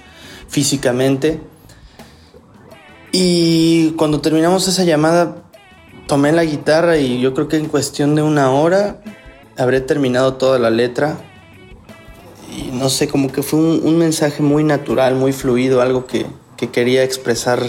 [0.48, 1.40] físicamente.
[3.12, 5.44] Y cuando terminamos esa llamada,
[6.06, 9.00] tomé la guitarra y yo creo que en cuestión de una hora
[9.56, 11.18] habré terminado toda la letra.
[12.56, 16.70] Y no sé, como que fue un, mensaje muy natural, muy fluido, algo que, que
[16.70, 17.60] quería expresar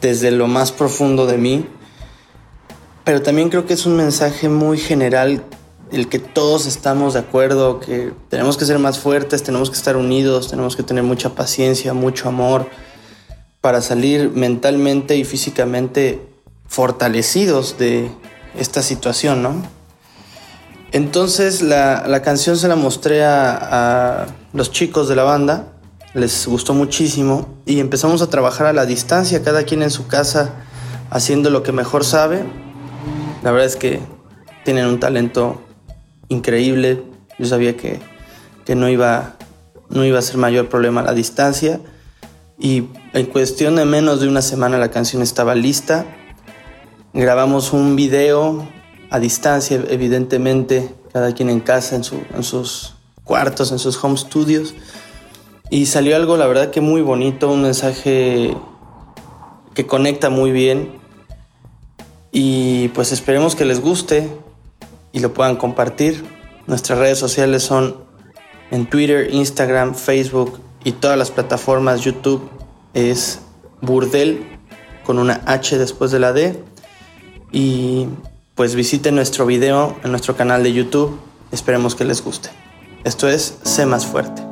[0.00, 1.66] desde lo más profundo de mí.
[3.08, 5.42] Pero también creo que es un mensaje muy general
[5.90, 9.96] el que todos estamos de acuerdo, que tenemos que ser más fuertes, tenemos que estar
[9.96, 12.68] unidos, tenemos que tener mucha paciencia, mucho amor
[13.62, 16.20] para salir mentalmente y físicamente
[16.66, 18.10] fortalecidos de
[18.58, 19.54] esta situación, ¿no?
[20.92, 25.72] Entonces la, canción se la mostré a, a los chicos de la banda,
[26.12, 30.56] les gustó muchísimo y empezamos a trabajar a la distancia, cada quien en su casa
[31.08, 32.67] haciendo lo que mejor sabe.
[33.42, 34.00] La verdad es que
[34.64, 35.60] tienen un talento
[36.28, 37.02] increíble.
[37.38, 38.00] Yo sabía que,
[38.74, 39.36] no, iba,
[39.88, 41.80] no iba a ser mayor problema la distancia.
[42.58, 46.04] Y en cuestión de menos de una semana la canción estaba lista.
[47.14, 48.68] Grabamos un video
[49.10, 52.02] a distancia, evidentemente, cada quien en casa, en,
[52.34, 54.74] en sus cuartos, en sus home studios.
[55.70, 58.56] Y salió algo, la verdad que muy bonito, un mensaje
[59.74, 60.97] que conecta muy bien.
[62.32, 64.28] Y pues esperemos que les guste
[65.12, 66.24] y lo puedan compartir.
[66.66, 67.96] Nuestras redes sociales son
[68.70, 72.48] en Twitter, Instagram, Facebook y todas las plataformas YouTube
[72.94, 73.40] es
[73.80, 74.46] Burdel
[75.04, 76.62] con una H después de la D.
[77.50, 78.06] Y
[78.54, 81.18] pues visiten nuestro video en nuestro canal de YouTube.
[81.50, 82.50] Esperemos que les guste.
[83.04, 84.47] Esto es Sé más fuerte.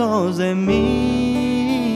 [0.00, 1.90] De mí.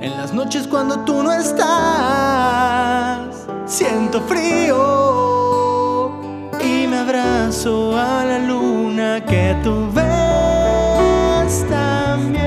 [0.00, 1.66] En las noches cuando tú no estás,
[3.66, 6.12] siento frío
[6.60, 12.44] y me abrazo a la luna que tú ves también.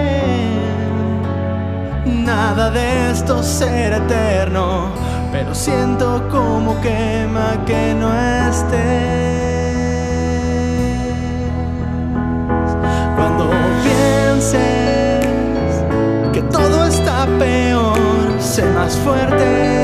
[2.23, 4.93] Nada de esto será eterno,
[5.33, 8.13] pero siento como quema que no
[8.47, 9.28] estés.
[18.89, 19.78] Más fuerte,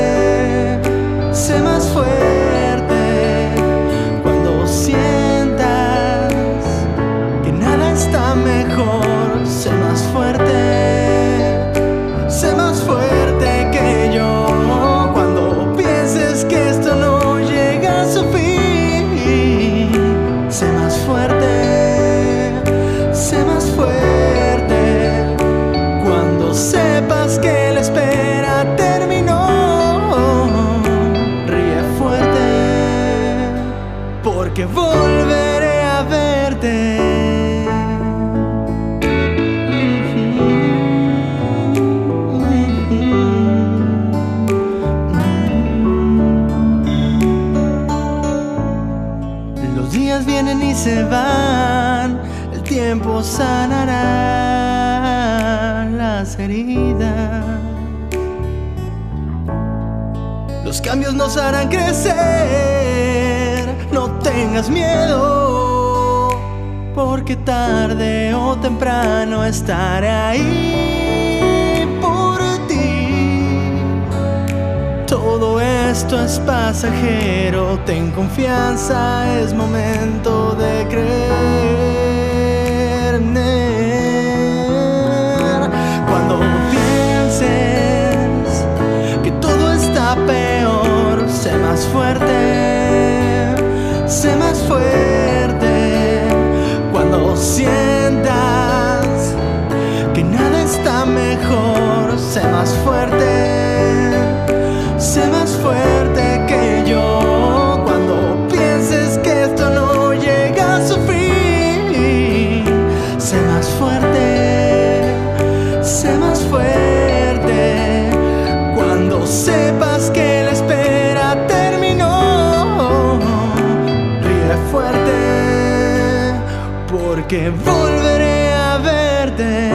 [127.28, 129.72] porque volveré a verte.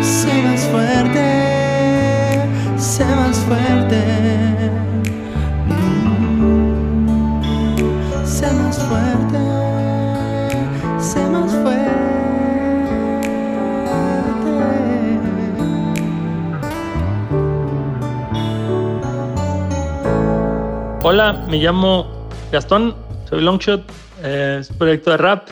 [0.00, 1.26] Sé más fuerte,
[2.78, 4.00] sé más fuerte.
[8.24, 9.38] Sé más fuerte,
[11.00, 11.90] sé más fuerte.
[21.02, 22.06] Hola, me llamo
[22.52, 22.94] Gastón,
[23.28, 23.82] soy Longshot,
[24.22, 25.48] es un proyecto de rap.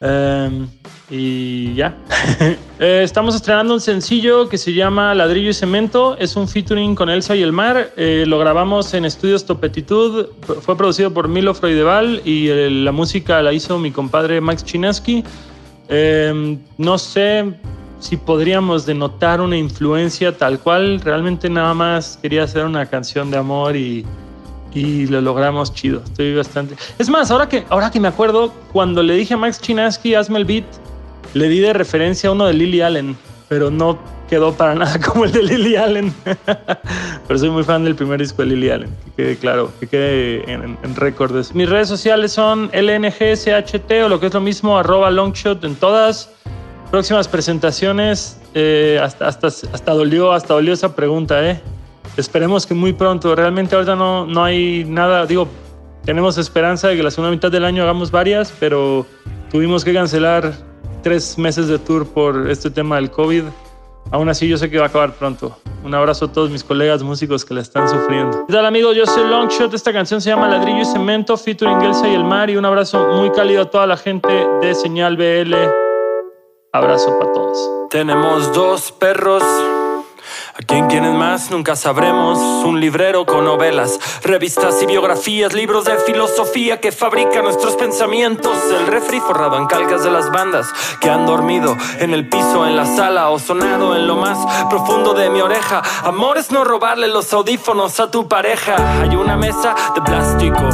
[0.00, 0.66] eh,
[1.10, 1.96] y ya.
[2.80, 6.16] Eh, estamos estrenando un sencillo que se llama Ladrillo y Cemento.
[6.18, 7.92] Es un featuring con Elsa y el Mar.
[7.96, 10.30] Eh, lo grabamos en Estudios Topetitud.
[10.60, 12.48] Fue producido por Milo Freudeval y
[12.82, 15.22] la música la hizo mi compadre Max Chinaski.
[15.88, 17.54] Eh, no sé
[18.00, 21.00] si podríamos denotar una influencia tal cual.
[21.00, 24.04] Realmente nada más quería hacer una canción de amor y,
[24.74, 26.02] y lo logramos chido.
[26.04, 26.74] Estoy bastante.
[26.98, 30.38] Es más, ahora que, ahora que me acuerdo, cuando le dije a Max Chinaski, hazme
[30.38, 30.64] el beat,
[31.32, 33.16] le di de referencia a uno de Lily Allen,
[33.48, 33.98] pero no
[34.28, 36.12] quedó para nada como el de Lily Allen.
[37.28, 40.52] pero soy muy fan del primer disco de Lily Allen, que quede claro, que quede
[40.52, 40.96] en, en.
[41.54, 46.30] Mis redes sociales son LNGSHT o lo que es lo mismo, arroba longshot en todas.
[46.90, 51.60] Próximas presentaciones, eh, hasta, hasta, hasta dolió, hasta dolió esa pregunta, ¿eh?
[52.16, 53.34] Esperemos que muy pronto.
[53.34, 55.26] Realmente ahorita no, no hay nada.
[55.26, 55.48] Digo,
[56.04, 59.06] tenemos esperanza de que la segunda mitad del año hagamos varias, pero
[59.50, 60.52] tuvimos que cancelar
[61.02, 63.44] tres meses de tour por este tema del COVID.
[64.10, 65.56] Aún así, yo sé que va a acabar pronto.
[65.82, 68.46] Un abrazo a todos mis colegas músicos que la están sufriendo.
[68.46, 68.96] ¿Qué tal, amigos?
[68.96, 69.74] Yo soy Longshot.
[69.74, 72.48] Esta canción se llama Ladrillo y Cemento, featuring Elsa y el Mar.
[72.48, 74.28] Y un abrazo muy cálido a toda la gente
[74.60, 75.54] de Señal BL.
[76.72, 77.70] Abrazo para todos.
[77.90, 79.42] Tenemos dos perros.
[80.56, 81.50] ¿A quién quieren más?
[81.50, 82.38] Nunca sabremos.
[82.64, 88.56] Un librero con novelas, revistas y biografías, libros de filosofía que fabrican nuestros pensamientos.
[88.70, 92.76] El refri forrado en calcas de las bandas que han dormido en el piso, en
[92.76, 94.38] la sala o sonado en lo más
[94.70, 95.82] profundo de mi oreja.
[96.04, 98.76] Amor es no robarle los audífonos a tu pareja.
[99.02, 100.68] Hay una mesa de plástico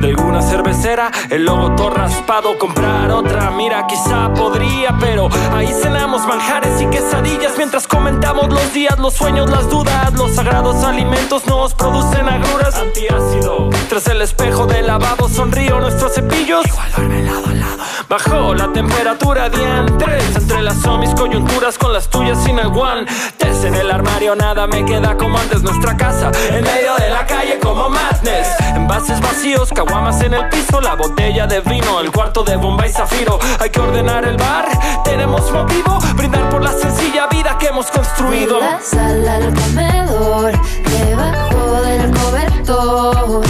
[0.00, 2.58] de alguna cervecera, el logo todo raspado.
[2.58, 8.98] Comprar otra, mira, quizá podría, pero ahí cenamos manjares y quesadillas mientras comentamos los días,
[8.98, 10.12] los sueños, las dudas.
[10.14, 12.74] Los sagrados alimentos nos producen agruras.
[12.76, 13.70] Antiácido.
[13.88, 16.66] Tras el espejo del lavabo sonrío nuestros cepillos.
[16.66, 17.76] Igual duerme lado lado.
[18.08, 20.36] Bajó la temperatura diantres.
[20.36, 23.64] Entrelazó mis coyunturas con las tuyas sin el guantes.
[23.64, 25.62] En el armario nada me queda como antes.
[25.62, 28.48] Nuestra casa en medio de la calle como madness.
[28.74, 30.80] Envases vacíos, caguamas en el piso.
[30.80, 33.38] La botella de vino, el cuarto de bomba y zafiro.
[33.60, 34.66] Hay que ordenar el bar.
[35.04, 35.98] Tenemos motivo.
[36.16, 38.56] Brindar por la sencilla vida que hemos construido.
[38.56, 40.52] De la sala al comedor,
[40.98, 43.42] debajo del cobertor.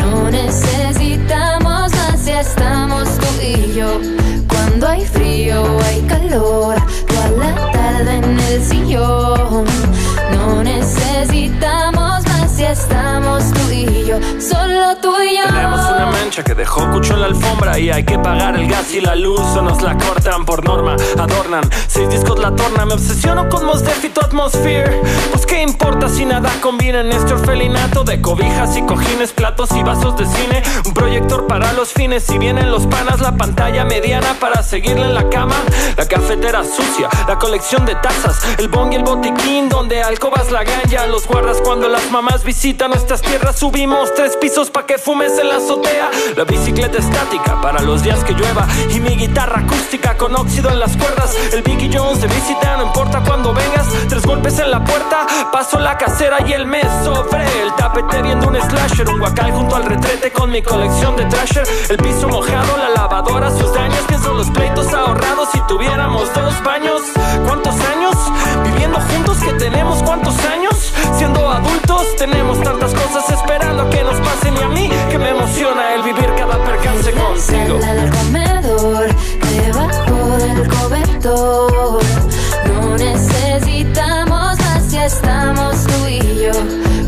[0.00, 4.00] No necesitamos más si estamos tú y yo.
[4.48, 9.64] Cuando hay frío hay calor, toda la tarde en el sillón.
[10.32, 11.85] No necesitamos
[12.70, 14.16] estamos tú y yo.
[14.40, 15.44] Solo tú y yo.
[15.46, 18.92] Tenemos una mancha que dejó cucho en la alfombra y hay que pagar el gas
[18.92, 21.68] y la luz o nos la cortan por norma, adornan.
[21.86, 25.00] Seis discos la torna, me obsesiono con Mos Def y tu atmosphere.
[25.32, 29.82] Pues qué importa si nada combina en este orfelinato de cobijas y cojines, platos y
[29.82, 30.62] vasos de cine.
[30.84, 35.14] Un proyector para los fines, si vienen los panas, la pantalla mediana para seguirle en
[35.14, 35.56] la cama.
[35.96, 40.64] La cafetera sucia, la colección de tazas, el bong y el botiquín donde alcobas la
[40.64, 41.06] ganja.
[41.06, 42.55] Los guardas cuando las mamás visitan
[42.88, 43.58] nuestras tierras.
[43.58, 46.10] Subimos tres pisos pa' que fumes en la azotea.
[46.36, 48.66] La bicicleta estática para los días que llueva.
[48.90, 51.36] Y mi guitarra acústica con óxido en las cuerdas.
[51.52, 53.86] El Vicky Jones de visita, no importa cuando vengas.
[54.08, 58.48] Tres golpes en la puerta, paso la casera y el mes sobre el tapete viendo
[58.48, 59.08] un slasher.
[59.10, 61.66] Un guacal junto al retrete con mi colección de trasher.
[61.90, 64.00] El piso mojado, la lavadora, sus daños.
[64.08, 67.02] Pienso en los pleitos ahorrados si tuviéramos dos baños.
[67.46, 68.16] ¿Cuántos años?
[68.64, 70.75] Viviendo juntos que tenemos cuántos años?
[71.56, 76.02] Adultos tenemos tantas cosas esperando que nos pasen y a mí que me emociona el
[76.02, 77.80] vivir cada percance contigo.
[77.80, 79.06] Sala al comedor,
[79.64, 82.02] debajo del cobertor.
[82.68, 86.52] No necesitamos más si estamos tú y yo.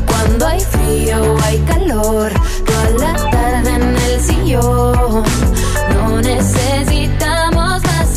[0.06, 2.32] Cuando hay frío o hay calor,
[2.64, 5.24] toda la tarde en el sillón.
[5.92, 7.47] No necesitamos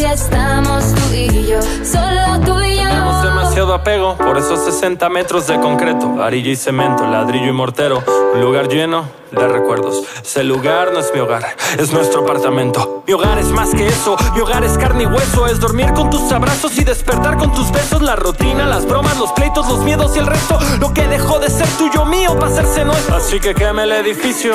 [0.02, 1.62] si estamos tú y yo.
[1.62, 2.84] Solo tú y yo.
[2.84, 8.04] Tenemos demasiado apego por esos 60 metros de concreto, arilla y cemento, ladrillo y mortero.
[8.34, 10.04] Un lugar lleno de recuerdos.
[10.24, 13.04] Ese lugar no es mi hogar, es nuestro apartamento.
[13.06, 15.46] Mi hogar es más que eso, mi hogar es carne y hueso.
[15.46, 18.02] Es dormir con tus abrazos y despertar con tus besos.
[18.02, 20.58] La rutina, las bromas, los pleitos, los miedos y el resto.
[20.80, 23.18] Lo que dejó de ser tuyo mío para hacerse nuestro.
[23.18, 24.54] Así que queme el edificio.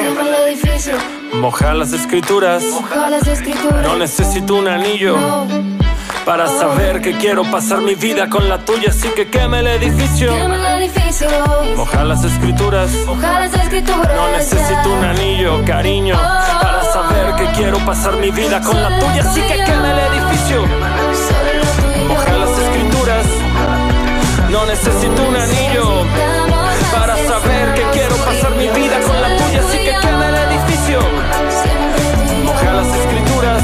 [1.35, 2.65] Moja las escrituras.
[3.83, 5.17] No necesito un anillo.
[6.27, 10.33] Para saber que quiero pasar mi vida con la tuya, así que queme el edificio.
[11.77, 12.91] Moja las escrituras.
[12.93, 16.17] No necesito un anillo, cariño.
[16.17, 20.67] Para saber que quiero pasar mi vida con la tuya, así que queme el edificio.
[22.09, 23.27] Moja las escrituras.
[24.51, 26.03] No necesito un anillo.
[26.91, 30.99] Para saber que quiero pasar mi vida con la tuya, así que queme el edificio.
[32.45, 33.56] Moja las escrituras.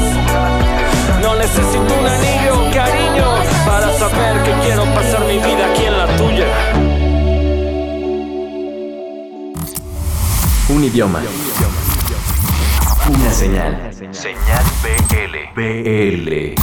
[1.55, 3.25] Necesito un anillo, cariño,
[3.63, 6.47] para saber que quiero pasar mi vida aquí en la tuya.
[10.69, 11.21] Un idioma.
[13.07, 13.91] Una señal.
[14.11, 15.61] Señal BL.
[15.61, 16.55] BL.